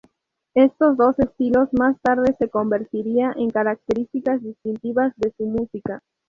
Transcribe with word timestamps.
Estos 0.55 0.97
dos 0.97 1.19
estilos 1.19 1.69
más 1.73 1.95
tarde 2.01 2.35
se 2.39 2.49
convertiría 2.49 3.31
en 3.37 3.51
características 3.51 4.41
distintivas 4.41 5.13
de 5.15 5.31
su 5.37 5.45
música. 5.45 6.01